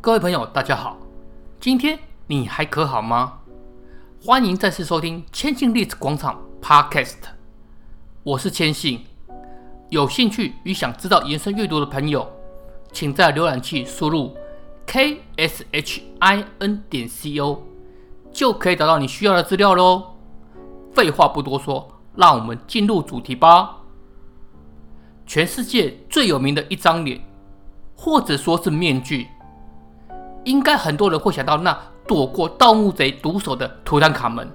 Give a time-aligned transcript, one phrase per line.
[0.00, 0.96] 各位朋友，大家好，
[1.58, 1.98] 今天
[2.28, 3.40] 你还可好吗？
[4.24, 7.16] 欢迎再次收听千信历史广场 Podcast，
[8.22, 9.04] 我是千信。
[9.88, 12.30] 有兴趣与想知道延伸阅读的朋友，
[12.92, 14.36] 请在浏览器输入
[14.86, 17.58] kshin 点 co，
[18.30, 20.14] 就可以找到你需要的资料喽。
[20.92, 23.78] 废话不多说，让我们进入主题吧。
[25.26, 27.20] 全世界最有名的一张脸，
[27.96, 29.26] 或者说是面具。
[30.46, 34.48] 应该很多人会想到那躲过盗墓贼毒手的图坦卡门，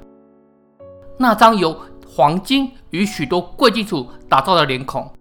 [1.18, 1.78] 那张由
[2.08, 5.12] 黄金与许多贵金属打造的脸孔，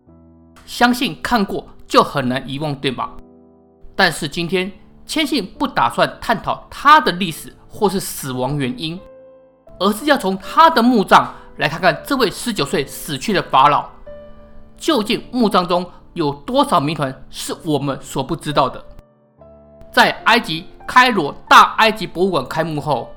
[0.65, 3.11] 相信看过就很难遗忘，对吗？
[3.97, 4.71] 但是今天
[5.05, 8.99] 千信不打算探讨他的历史或是死亡原因，
[9.81, 13.89] 而是要从他的墓葬来看看这位十九岁死去的法老，
[14.77, 18.85] 究竟墓葬中有多少谜团是我们所不知道的。
[19.93, 23.11] 在埃及开罗大埃及博物馆开幕后，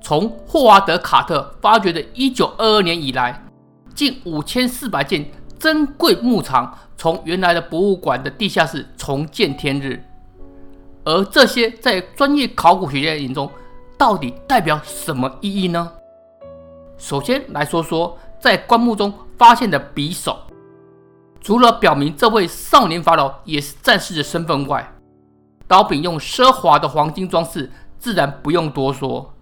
[0.00, 3.44] 从霍华德·卡特发掘的1922年以来，
[3.94, 10.02] 近5400件珍贵墓藏从原来的博物馆的地下室重见天日。
[11.04, 13.50] 而这些在专业考古学家眼中，
[13.96, 15.92] 到底代表什么意义呢？
[16.98, 20.38] 首先来说说在棺木中发现的匕首，
[21.40, 24.92] 除了表明这位少年法老也是战士的身份外，
[25.70, 29.32] 刀柄用奢华的黄金装饰，自然不用多说。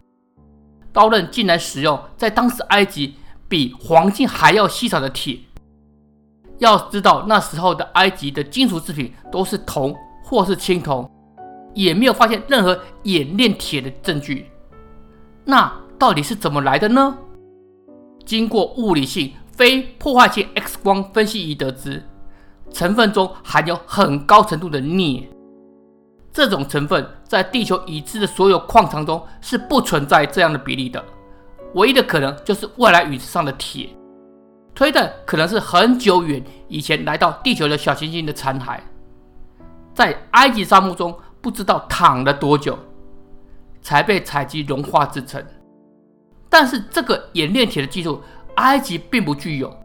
[0.92, 3.14] 刀刃竟然使用在当时埃及
[3.48, 5.38] 比黄金还要稀少的铁。
[6.58, 11.10] 要知道那时候的埃及的金属制品都是铜或是青铜，
[11.72, 14.50] 也没有发现任何冶炼铁的证据。
[15.46, 17.16] 那到底是怎么来的呢？
[18.26, 22.04] 经过物理性非破坏性 X 光分析仪得知，
[22.70, 25.26] 成分中含有很高程度的镍。
[26.39, 31.05] 这种成分在地球已知的所有矿藏中是不存在这样的比例的，
[31.74, 33.89] 唯一的可能就是外来陨石上的铁，
[34.73, 38.79] 推断可能是很久远以前来到地球的小行星的残骸，
[39.92, 42.79] 在埃及沙漠中不知道躺了多久，
[43.83, 45.45] 才被采集融化制成。
[46.48, 48.23] 但是这个冶炼铁的技术，
[48.55, 49.77] 埃及并不具有，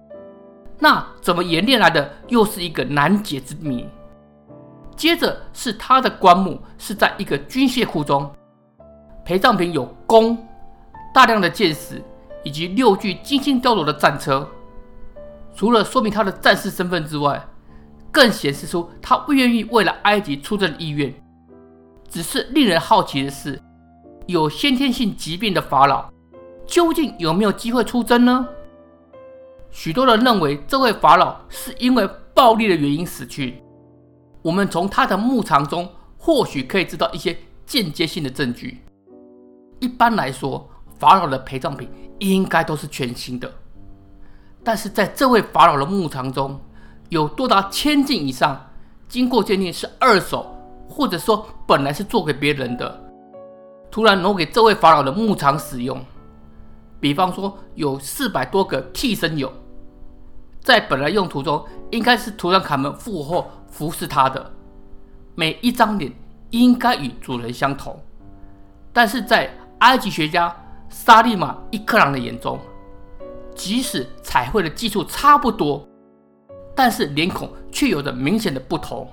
[0.77, 3.89] 那怎么冶炼来的，又是一个难解之谜。
[4.95, 8.31] 接着是他的棺木是在一个军械库中，
[9.25, 10.37] 陪葬品有弓、
[11.13, 12.01] 大量的箭矢
[12.43, 14.47] 以及六具精心雕琢的战车。
[15.55, 17.43] 除了说明他的战士身份之外，
[18.11, 21.13] 更显示出他不愿意为了埃及出征的意愿。
[22.07, 23.59] 只是令人好奇的是，
[24.27, 26.11] 有先天性疾病的法老，
[26.67, 28.47] 究竟有没有机会出征呢？
[29.71, 33.62] 许多人认为这位法老是因为暴力的原因死去。
[34.43, 38.81] 我们从他的墓藏中或许可以知道一些间接性的证据。
[39.79, 41.89] 一般来说，法老的陪葬品
[42.19, 43.51] 应该都是全新的，
[44.61, 46.59] 但是在这位法老的墓藏中，
[47.07, 48.69] 有多达千件以上，
[49.07, 50.53] 经过鉴定是二手，
[50.89, 53.01] 或者说本来是做给别人的，
[53.89, 56.03] 突然挪给这位法老的墓藏使用。
[56.99, 59.49] 比方说，有四百多个替身俑，
[60.61, 63.51] 在本来用途中应该是图坦卡门复活后。
[63.73, 64.51] 服侍他的
[65.33, 66.13] 每一张脸
[66.51, 67.99] 应该与主人相同，
[68.93, 70.55] 但是在埃及学家
[70.89, 72.59] 沙利马伊克朗的眼中，
[73.55, 75.83] 即使彩绘的技术差不多，
[76.75, 79.09] 但是脸孔却有着明显的不同，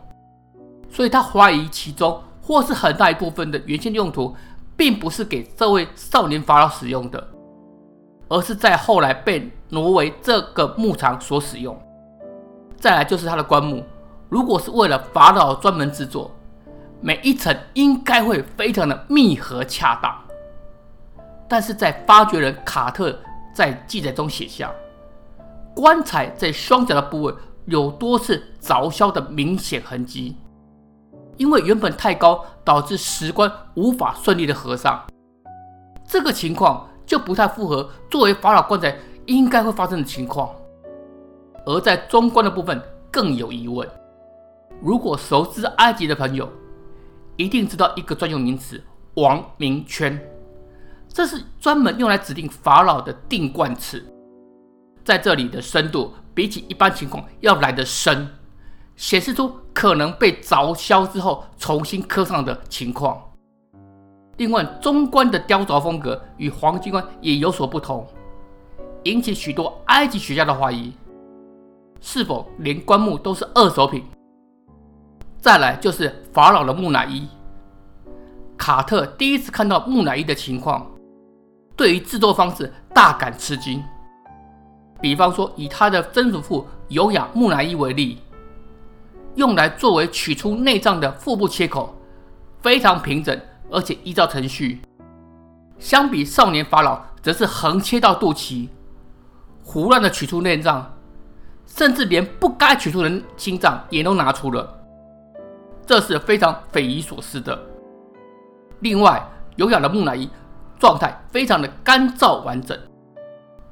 [0.90, 4.36] 所以他怀疑其中或是很大一部分的原先用途，
[4.76, 7.28] 并不是给这位少年法老使用的，
[8.28, 11.74] 而是在后来被挪为这个墓场所使用。
[12.76, 13.82] 再来就是他的棺木。
[14.30, 16.30] 如果是为了法老专门制作，
[17.00, 20.16] 每一层应该会非常的密合恰当。
[21.48, 23.18] 但是在发掘人卡特
[23.52, 24.72] 在记载中写下，
[25.74, 30.36] 棺材在双脚的部位有多次凿削的明显痕迹，
[31.36, 35.04] 因为原本太高，导致石棺无法顺利的合上。
[36.06, 38.96] 这个情况就不太符合作为法老棺材
[39.26, 40.48] 应该会发生的情况。
[41.66, 43.88] 而在中棺的部分更有疑问。
[44.82, 46.48] 如果熟知埃及的朋友，
[47.36, 48.82] 一定知道一个专用名词
[49.14, 50.18] “王名圈”，
[51.08, 54.04] 这是专门用来指定法老的定冠词。
[55.04, 58.28] 在这里的深度比起一般情况要来得深，
[58.96, 63.20] 显示出可能被凿削之后重新刻上的情况。
[64.36, 68.06] 另外，中棺的雕琢风格与黄金棺也有所不同，
[69.02, 70.92] 引起许多埃及学家的怀疑：
[72.00, 74.02] 是否连棺木都是二手品？
[75.40, 77.26] 再来就是法老的木乃伊，
[78.58, 80.86] 卡特第一次看到木乃伊的情况，
[81.74, 83.82] 对于制作方式大感吃惊。
[85.00, 88.18] 比方说，以他的曾祖父尤雅木乃伊为例，
[89.36, 91.98] 用来作为取出内脏的腹部切口
[92.60, 93.40] 非常平整，
[93.70, 94.82] 而且依照程序。
[95.78, 98.68] 相比少年法老，则是横切到肚脐，
[99.64, 100.94] 胡乱的取出内脏，
[101.64, 104.79] 甚至连不该取出的心脏也都拿出了，
[105.90, 107.60] 这是非常匪夷所思的。
[108.78, 109.20] 另外，
[109.56, 110.30] 优雅的木乃伊
[110.78, 112.78] 状态非常的干燥完整。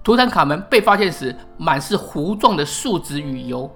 [0.03, 3.71] 图坦卡门被发现时，满是糊状的树脂与油，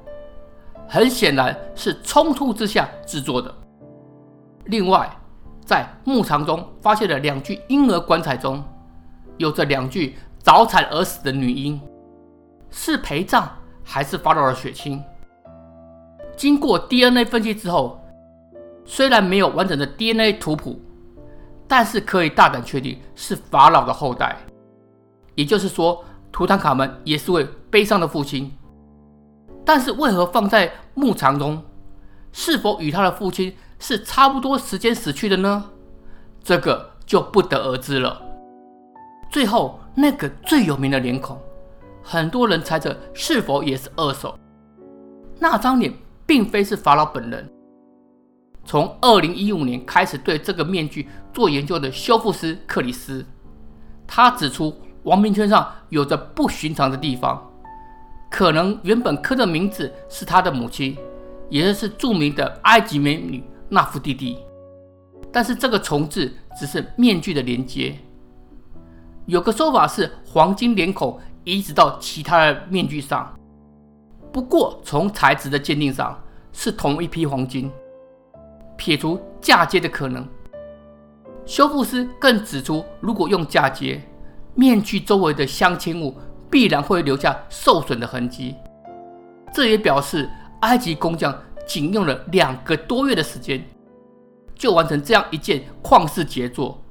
[0.89, 3.55] 很显然是冲突之下制作的。
[4.65, 5.09] 另外，
[5.65, 8.61] 在墓场中发现了两具婴儿棺材中，
[9.37, 11.81] 有着两具早产而死的女婴，
[12.71, 13.49] 是陪葬
[13.85, 15.01] 还是发到了血亲？
[16.37, 18.02] 经过 DNA 分析之后，
[18.85, 20.81] 虽然没有完整的 DNA 图谱，
[21.67, 24.37] 但是可以大胆确定是法老的后代。
[25.35, 28.53] 也就是说，图坦卡门也是位悲伤的父亲，
[29.65, 31.63] 但是为何放在墓场中？
[32.33, 35.71] 是否与他的父亲是差不多时间死去的呢？
[36.43, 38.21] 这个就不得而知了。
[39.31, 41.39] 最后那个最有名的脸孔，
[42.03, 44.39] 很多人猜测是否也是二手？
[45.39, 45.93] 那张脸
[46.27, 47.51] 并非是法老本人。
[48.65, 53.27] 从二零一五年开始对这个面具做研究的修复师克里斯，
[54.07, 54.75] 他指出。
[55.05, 57.51] 王名圈上有着不寻常的地方，
[58.31, 60.97] 可能原本刻的名字是他的母亲，
[61.51, 64.39] 也就是著名的埃及美女纳芙蒂蒂，
[65.33, 67.99] 但是这个重置只是面具的连接。
[69.27, 73.35] 有个说法是黄金脸孔移植到其他的面具上，
[74.33, 76.17] 不过从材质的鉴定上
[76.53, 77.69] 是同一批黄金，
[78.83, 80.27] 撇除嫁接的可能。
[81.47, 84.03] 修复师更指出，如果用嫁接。
[84.55, 86.15] 面具周围的镶嵌物
[86.51, 88.55] 必然会留下受损的痕迹，
[89.55, 90.29] 这也表示
[90.61, 91.35] 埃及工匠
[91.67, 93.65] 仅用了两个多月的时间，
[94.55, 96.83] 就完成这样一件旷世杰作，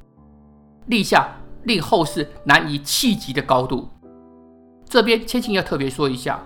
[0.87, 1.35] 立下
[1.65, 3.87] 令后世难以企及的高度。
[4.89, 6.41] 这边千信要特别说一下，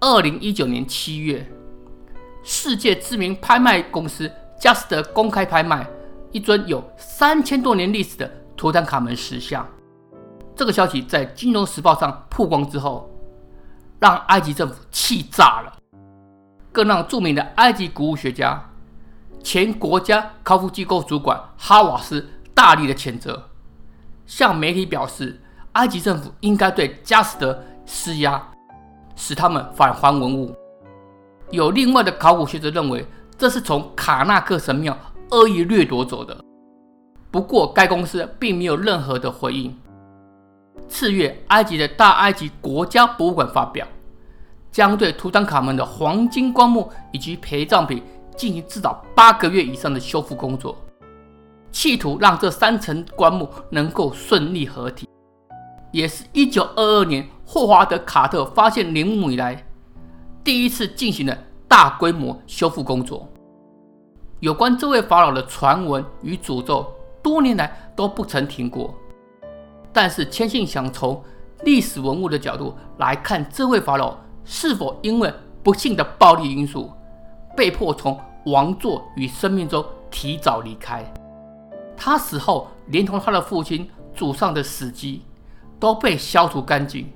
[0.00, 1.46] 二零一九年七月，
[2.42, 4.32] 世界知名拍卖公司
[4.62, 5.84] 佳士得公开拍卖
[6.30, 9.66] 一尊有三千多年历史的图坦卡门石像。
[10.54, 13.10] 这个消息在《金融时报》上曝光之后，
[13.98, 15.72] 让埃及政府气炸了，
[16.70, 18.70] 更让著名的埃及古物学家、
[19.42, 22.24] 前国家考古机构主管哈瓦斯
[22.54, 23.48] 大力的谴责，
[24.26, 25.40] 向媒体表示，
[25.72, 28.40] 埃及政府应该对佳士得施压，
[29.16, 30.54] 使他们返还文物。
[31.50, 33.04] 有另外的考古学者认为，
[33.42, 34.96] 这是从卡纳克神庙
[35.32, 36.44] 恶意掠夺走的。
[37.28, 39.76] 不过，该公司并没有任何的回应。
[40.88, 43.84] 次月，埃及的大埃及国家博物馆发表，
[44.70, 48.00] 将对图坦卡门的黄金棺木以及陪葬品
[48.36, 50.78] 进行至少八个月以上的修复工作，
[51.72, 55.08] 企图让这三层棺木能够顺利合体，
[55.90, 59.66] 也是一九二二年霍华德·卡特发现陵墓以来
[60.44, 61.36] 第一次进行了
[61.72, 63.26] 大规模修复工作。
[64.40, 66.86] 有关这位法老的传闻与诅咒，
[67.22, 68.94] 多年来都不曾停过。
[69.90, 71.24] 但是，千信想从
[71.62, 75.32] 历史文物的角度来看，这位法老是否因为
[75.62, 76.92] 不幸的暴力因素，
[77.56, 81.02] 被迫从王座与生命中提早离开？
[81.96, 85.22] 他死后，连同他的父亲祖上的死迹
[85.80, 87.10] 都被消除干净，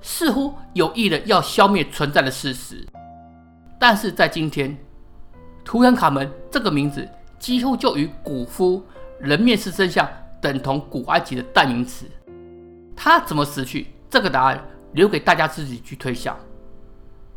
[0.00, 2.86] 似乎有意的要消灭存在的事实。
[3.80, 4.78] 但是在今天，
[5.64, 7.08] 图坦卡门这个名字
[7.40, 8.80] 几乎就与古夫
[9.18, 10.08] 人面狮身像。
[10.42, 12.06] 等同古埃及的代名词，
[12.96, 13.88] 他怎么死去？
[14.08, 14.58] 这个答案
[14.94, 16.34] 留给大家自己去推想，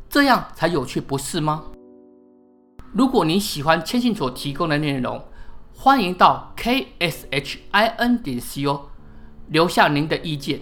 [0.07, 1.65] 这样才有趣，不是吗？
[2.93, 5.21] 如果你喜欢千信所提供的内容，
[5.75, 8.81] 欢迎到 kshin 点 co
[9.50, 10.62] 留下您的意见，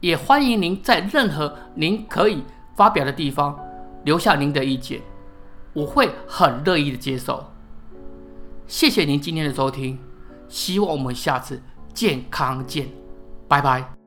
[0.00, 2.44] 也欢迎您在任何您可以
[2.76, 3.58] 发表的地方
[4.04, 5.00] 留下您的意见，
[5.72, 7.44] 我会很乐意的接受。
[8.66, 9.98] 谢谢您今天的收听。
[10.48, 11.62] 希望我们下次
[11.92, 12.88] 健康见，
[13.46, 13.97] 拜拜。